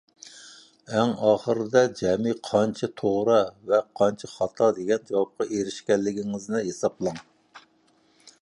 ئەڭ 0.93 1.11
ئاخىرىدا 1.27 1.83
جەمئىي 1.99 2.37
قانچە 2.47 2.89
«توغرا» 3.01 3.37
ۋە 3.73 3.81
قانچە 4.01 4.31
«خاتا» 4.33 4.71
دېگەن 4.81 5.07
جاۋابقا 5.13 5.49
ئېرىشكەنلىكىڭىزنى 5.59 6.67
ھېسابلاڭ. 6.71 7.25